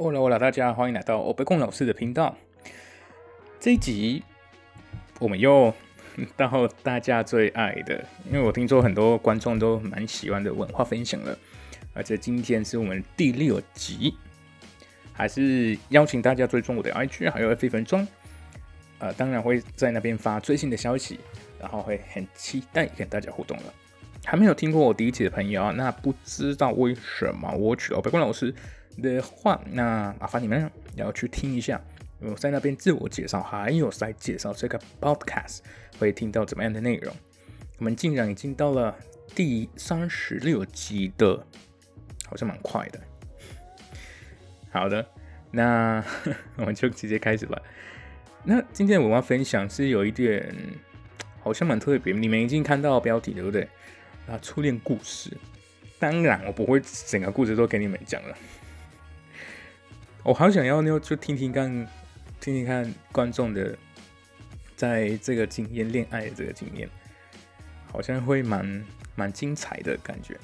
[0.00, 2.36] Hello，大家欢迎来到欧贝贡老师的频道。
[3.58, 4.22] 这一集
[5.18, 5.74] 我们又
[6.38, 11.36] 到大家最爱的，因为我听说很多观众都蛮喜欢的文化分享了，
[11.94, 14.14] 而且今天是我们第六集，
[15.12, 18.06] 还是邀请大家追踪我的 IG 还有 F 分钟，
[19.00, 21.18] 呃，当然会在那边发最新的消息，
[21.58, 23.74] 然后会很期待跟大家互动了。
[24.24, 28.54] 还没有听过我第一集的朋友啊，那不知道为什么我取欧贝贡老师。
[29.02, 31.80] 的话，那麻烦你们要去听一下，
[32.20, 35.60] 我在那边自我介绍，还有在介绍这个 podcast
[35.98, 37.14] 会听到怎么样的内容。
[37.78, 38.96] 我们竟然已经到了
[39.34, 41.46] 第三十六集的，
[42.26, 43.00] 好像蛮快的。
[44.70, 45.06] 好的，
[45.50, 46.04] 那
[46.58, 47.60] 我们就直接开始吧。
[48.44, 50.54] 那今天我要分享是有一点
[51.40, 53.68] 好像蛮特别，你们已经看到标题对不对？
[54.26, 55.30] 啊，初恋故事。
[55.98, 58.36] 当然，我不会整个故事都给你们讲了。
[60.24, 61.70] 我好想要就就听听看，
[62.40, 63.76] 听听看观众的
[64.76, 66.88] 在这个经验恋爱的这个经验，
[67.90, 70.38] 好像会蛮蛮精彩的感觉。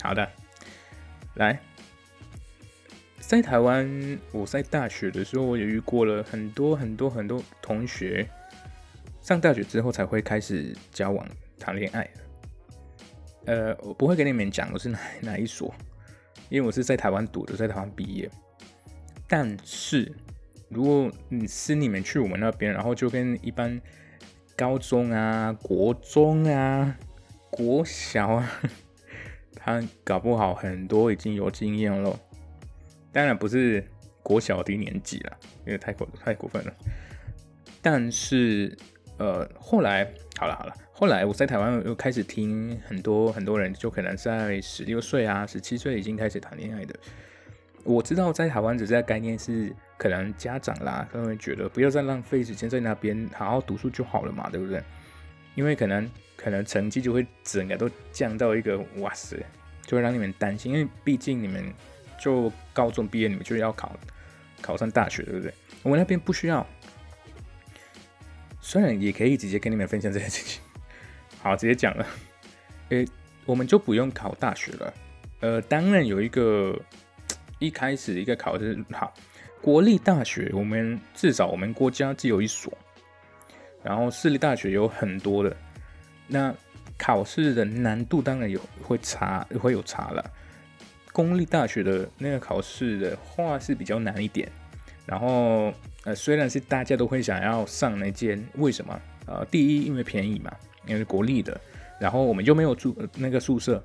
[0.00, 0.26] 好的，
[1.34, 1.60] 来，
[3.18, 8.26] 在台湾，我在大学的时候，我也遇过了很多很多很多同学，
[9.20, 11.26] 上大学之后才会开始交往
[11.58, 12.08] 谈恋爱
[13.44, 15.74] 呃，我不会跟你们讲我是哪哪一所，
[16.48, 18.30] 因为我是在台湾读的，在台湾毕业。
[19.34, 20.12] 但是，
[20.68, 23.80] 如果你是你们去我们那边，然后就跟一般
[24.54, 26.94] 高中啊、国中啊、
[27.48, 28.60] 国小啊，
[29.56, 32.14] 他搞不好很多已经有经验了。
[33.10, 33.82] 当然不是
[34.22, 36.74] 国小低年级了，因为太过太过分了。
[37.80, 38.76] 但是，
[39.16, 46.94] 呃，后来好了好了，后来我在台湾又开始听很多很多人，就可能在十六岁啊、十七岁已经开始谈恋爱的。
[47.84, 54.82] 我知道在台湾，只是概念是可能家长啦，他们觉得不要再浪费时间在那边，好好读书就好了嘛，对不对？
[55.56, 59.36] 因为可能可能成绩就会整个都降到一个哇塞，
[59.84, 61.72] 就会让你们担心，因为毕竟你们
[62.20, 63.98] 就高中毕业，你们就要考
[64.60, 65.52] 考上大学，对不对？
[65.82, 66.64] 我们那边不需要，
[68.60, 70.62] 虽然也可以直接跟你们分享这件事情，
[71.40, 72.06] 好，直接讲了，
[72.90, 73.04] 诶，
[73.44, 74.94] 我们就不用考大学了，
[75.40, 76.78] 呃，当然有一个。
[77.62, 79.14] 一开始一个考试好，
[79.60, 82.76] 国立大学我们至少我们国家只有一所，
[83.84, 85.56] 然后私立大学有很多的，
[86.26, 86.52] 那
[86.98, 90.28] 考试的难度当然有会差会有差了。
[91.12, 94.50] 公立大学的那个考试的话是比较难一点，
[95.06, 95.72] 然后
[96.02, 99.00] 呃虽然是大家都会想要上那间，为什么？
[99.26, 100.52] 呃，第一因为便宜嘛，
[100.84, 101.60] 因为国立的，
[102.00, 103.80] 然后我们就没有住那个宿舍。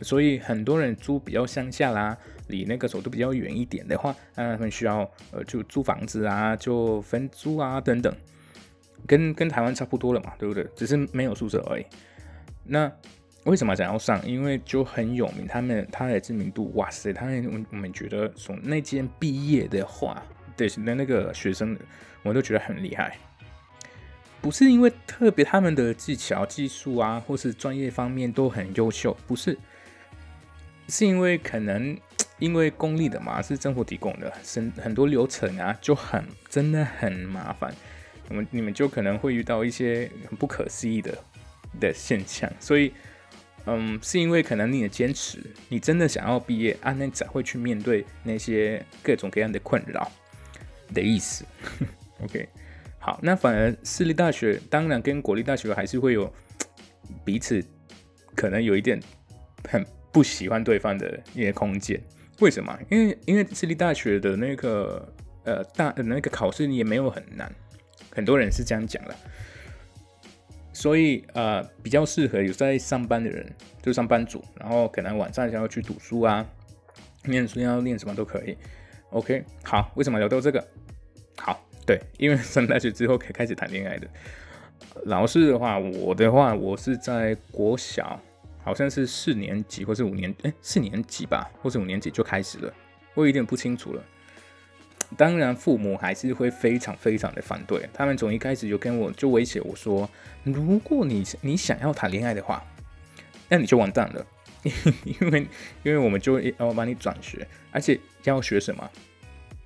[0.00, 2.16] 所以很多人租比较乡下啦，
[2.48, 8.14] 离那个首都比较远一点的话，那他们需要呃就租房子啊，就分租啊等等，
[9.06, 10.66] 跟跟台湾差不多了嘛，对不对？
[10.74, 11.86] 只是没有宿舍而已。
[12.64, 12.90] 那
[13.44, 14.20] 为什么想要上？
[14.26, 17.12] 因为就很有名，他们他的知名度，哇塞！
[17.12, 20.22] 他们我们觉得从那间毕业的话，
[20.56, 21.78] 对那那个学生，
[22.22, 23.16] 我都觉得很厉害。
[24.40, 29.56] 不是因为特别他们的技巧、技术啊，或是专业方面都很优秀，不是。
[30.88, 31.96] 是因为可能
[32.40, 37.72] 因为公立的嘛，是政府提供的，很很多流程啊就很真的很麻烦，
[38.28, 41.16] 我们你们就可能会遇到一些很不可思议的
[41.80, 42.92] 的现象，所以
[43.66, 50.10] 嗯，是因为可能你的坚持，你真的想要毕业啊，那才会去面对那些各种各样的困扰
[50.92, 51.44] 的意思。
[52.20, 52.48] OK，
[52.98, 56.30] 好，那反而私立大学当然跟国立大学还是会有
[57.24, 57.64] 彼此
[58.34, 59.00] 可能有一点
[59.70, 59.86] 很。
[60.14, 62.00] 不喜欢对方的一些空间，
[62.38, 62.78] 为什么？
[62.88, 67.52] 因为因为私立大学的那个呃大那个考试也没有很难，
[68.12, 69.14] 很多人是这样讲的，
[70.72, 73.44] 所以呃比较适合有在上班的人，
[73.82, 76.46] 就上班族，然后可能晚上想要去读书啊，
[77.24, 78.56] 念书要念什么都可以。
[79.10, 80.64] OK，好，为什么聊到这个？
[81.36, 84.06] 好，对，因为上大学之后可以开始谈恋爱的。
[85.06, 88.20] 老师的话，我的话，我是在国小。
[88.64, 92.72] 好像是四年级或是五年，哎，四年级吧，或是五年级就开始了，
[93.14, 94.02] 我有点不清楚了。
[95.16, 100.08] 当然，父母还是会非常非常的反对，他们从一开始就跟我就威胁我说，
[100.42, 102.64] 如果你你想要谈恋爱的话，
[103.48, 104.26] 那你就完蛋了，
[105.04, 105.46] 因为
[105.82, 108.90] 因为我们就要帮你转学，而且要学什么，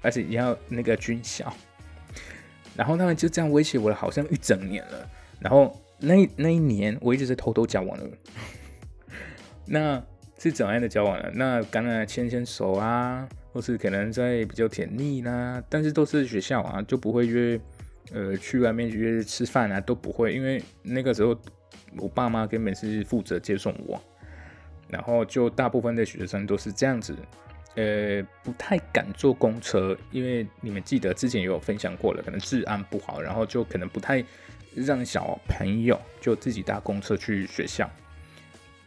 [0.02, 1.50] 而且要那个军校，
[2.74, 5.08] 然后他们就这样威胁我了，好像一整年了。
[5.40, 8.10] 然后那那一年，我一直在偷偷交往的。
[9.68, 10.02] 那
[10.38, 11.30] 是怎样的交往呢？
[11.34, 17.60] 那当然牵牵手啊，或是可能在比较甜腻啦，但是都是学校啊，就不会约，
[18.12, 21.36] 呃，去外面约吃饭啊，都不会，因为那个时候
[21.98, 24.00] 我爸妈根本是负责接送我，
[24.88, 27.16] 然后就大部分的学生都是这样子，
[27.74, 34.24] 呃，不太敢坐公车，因为你们记得之前也有分享过了，可能治安不好，然后就可能不太
[34.74, 37.90] 让小朋友就自己搭公车去学校，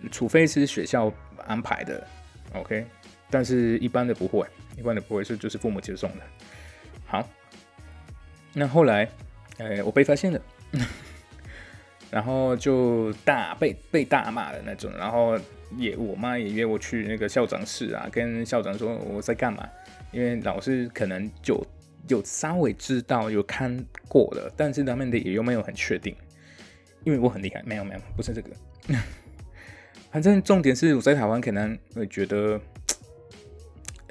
[0.09, 1.11] 除非是学校
[1.45, 2.07] 安排的
[2.53, 2.85] ，OK。
[3.29, 4.45] 但是一般的不会，
[4.77, 6.17] 一般的不会是就是父母接送的。
[7.05, 7.27] 好，
[8.53, 9.09] 那后来，
[9.57, 10.41] 呃，我被发现了，
[12.11, 15.39] 然后就大被被大骂的那种，然后
[15.77, 19.65] 也我妈也约我去那个校长室啊，跟校长说我在干嘛，
[20.11, 21.65] 因为老师可能就
[22.09, 23.73] 有稍微知道有看
[24.09, 26.13] 过了，但是他们的也又没有很确定，
[27.05, 28.49] 因为我很厉害，没有没有不是这个，
[30.11, 32.59] 反正重点是我在台湾可能会觉得。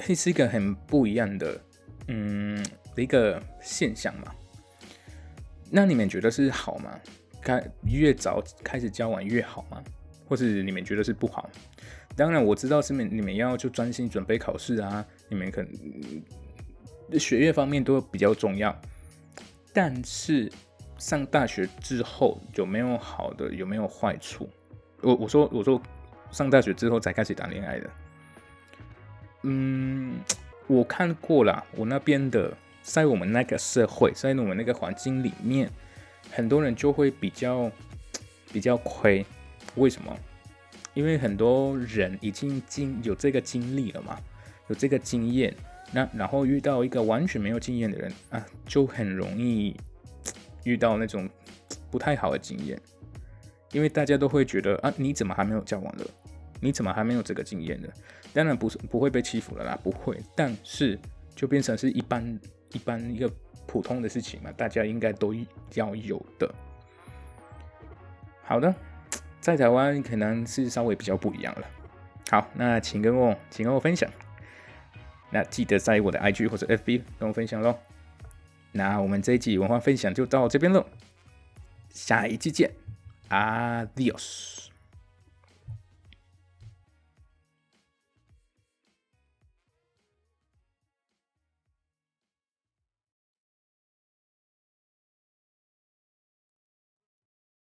[0.03, 1.61] 会是一个很不一样的，
[2.09, 2.57] 嗯，
[2.95, 4.35] 的一个现象嘛？
[5.71, 6.99] 那你们觉得是好吗？
[7.43, 9.85] 开越早开始交往越好吗？
[10.27, 11.51] 或是你们觉得是不好？
[12.17, 18.75] 当然我知道是你你们要就专心准备考试啊，你们可能学业方面都比较重要。
[19.75, 20.51] 但是
[20.97, 23.53] 上大学之后有没有好的？
[23.53, 24.49] 有没有坏处？
[25.03, 25.81] 我我说我说
[26.31, 27.91] 上大学之后才开始谈恋爱的。
[29.43, 30.21] 嗯，
[30.67, 35.71] 我看过了，我那边的，在我们那个社会，在我们那个环境里面，
[36.31, 37.71] 很多人就会比较
[38.53, 39.25] 比较亏。
[39.77, 40.15] 为什么？
[40.93, 44.19] 因为很多人已经经有这个经历了嘛，
[44.69, 45.55] 有这个经验，
[45.93, 49.75] 那然后遇到一个完全没有经验的人啊，就很容易
[50.65, 51.31] 遇到那种
[51.91, 52.79] 不太好的经验。
[53.73, 56.05] 因为大家都会觉得啊，你怎么还没有交往的？
[56.61, 57.89] 你怎么还没有这个经验呢？
[58.33, 60.21] 当然不是不会被欺负了啦，不会。
[60.37, 60.99] 但是
[61.35, 62.39] 就变成是一般
[62.73, 63.31] 一般一个
[63.67, 65.35] 普通的事情嘛，大家应该都
[65.75, 66.55] 要有的。
[68.43, 68.75] 好的，
[69.41, 71.67] 在台湾可能是稍微比较不一样了。
[72.31, 74.11] 好，那请跟我请跟我分享。
[75.31, 77.79] 那记得在我的 IG 或者 FB 跟我分享喽。
[78.73, 80.85] 那我们这一集文化分享就到这边喽，
[81.89, 82.71] 下一期见
[83.31, 84.60] Adiós.